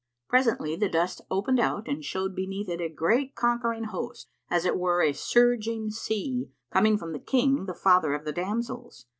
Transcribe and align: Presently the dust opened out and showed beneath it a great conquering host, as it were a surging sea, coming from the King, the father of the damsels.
Presently 0.27 0.75
the 0.75 0.89
dust 0.89 1.21
opened 1.29 1.59
out 1.59 1.87
and 1.87 2.03
showed 2.03 2.35
beneath 2.35 2.67
it 2.69 2.81
a 2.81 2.89
great 2.89 3.35
conquering 3.35 3.83
host, 3.83 4.31
as 4.49 4.65
it 4.65 4.75
were 4.75 5.03
a 5.03 5.13
surging 5.13 5.91
sea, 5.91 6.49
coming 6.73 6.97
from 6.97 7.11
the 7.13 7.19
King, 7.19 7.67
the 7.67 7.75
father 7.75 8.15
of 8.15 8.25
the 8.25 8.31
damsels. 8.33 9.05